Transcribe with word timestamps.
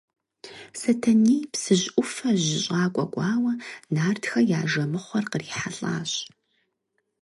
Сэтэней 0.79 1.41
Псыжь 1.51 1.87
ӏуфэ 1.93 2.31
жьыщӏакӏуэ 2.43 3.05
кӏуауэ, 3.13 3.53
нартхэ 3.93 4.39
я 4.59 4.61
жэмыхъуэр 4.71 5.25
кърихьэлӏащ. 5.31 6.11